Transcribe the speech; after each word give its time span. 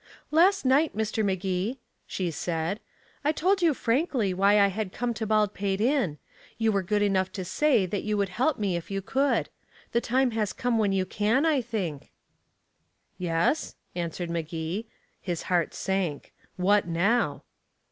"Last 0.31 0.65
night, 0.65 0.97
Mr. 0.97 1.23
Magee," 1.23 1.77
she 2.07 2.31
said, 2.31 2.79
"I 3.23 3.31
told 3.31 3.61
you 3.61 3.75
frankly 3.75 4.33
why 4.33 4.59
I 4.59 4.65
had 4.69 4.91
come 4.91 5.13
to 5.13 5.27
Baldpate 5.27 5.79
Inn. 5.79 6.17
You 6.57 6.71
were 6.71 6.81
good 6.81 7.03
enough 7.03 7.31
to 7.33 7.45
say 7.45 7.85
that 7.85 8.01
you 8.01 8.17
would 8.17 8.29
help 8.29 8.57
me 8.57 8.75
if 8.75 8.89
you 8.89 9.03
could. 9.03 9.49
The 9.91 10.01
time 10.01 10.31
has 10.31 10.53
come 10.53 10.79
when 10.79 10.91
you 10.91 11.05
can, 11.05 11.45
I 11.45 11.61
think." 11.61 12.09
"Yes?" 13.19 13.75
answered 13.95 14.31
Magee. 14.31 14.87
His 15.21 15.43
heart 15.53 15.71
sank. 15.75 16.33
What 16.55 16.87
now? 16.87 17.43